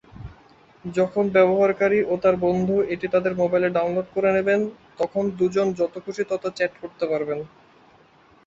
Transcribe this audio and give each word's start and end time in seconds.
যখন 0.85 1.23
ব্যবহারকারী 1.35 1.99
ও 2.03 2.23
তার 2.23 2.35
বন্ধু 2.45 2.75
এটি 2.93 3.07
তাদের 3.13 3.33
মোবাইলে 3.41 3.69
ডাউনলোড 3.71 4.07
করে 4.15 4.29
নেবেন, 4.37 4.59
তখন 4.99 5.23
দুজন 5.39 5.67
যত 5.79 5.93
খুশি 6.05 6.23
তত 6.31 6.43
চ্যাট 6.57 6.73
করতে 6.81 7.05
পারবেন। 7.11 7.39